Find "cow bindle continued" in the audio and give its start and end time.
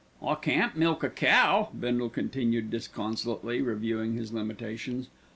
1.11-2.71